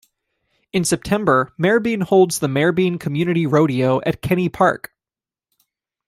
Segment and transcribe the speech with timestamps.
[0.73, 4.91] In September Merbein holds the Merbein Community Rodeo at Kenny Park.